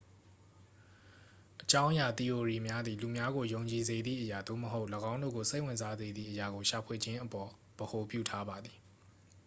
[1.61, 8.77] အကြောင်းအရာ သီအိုရီများသည် လူများကို ယုံကြည်စေသည့်အရာ သို့မဟုတ် ၎င်းတို့ကို စိတ်ဝင်စားစေသည့် အရာကို ရှာဖွေခြင်းအပေါ် ဗဟိုပြုထားပါသည်